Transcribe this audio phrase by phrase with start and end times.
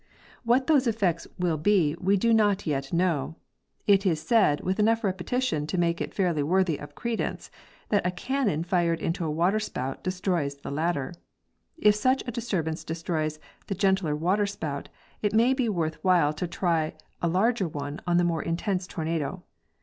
[0.43, 3.35] What these effects will be we do not yet know.
[3.85, 7.51] It is said, with enough repetition to make it fairly worthy of credence,
[7.89, 11.13] that a cannon fired into a waterspout destroys the latter.
[11.77, 13.37] If such a disturbance destroys
[13.67, 14.89] the gentler waterspout,
[15.21, 19.43] it may be worth while to try a larger one on the more intense tornado.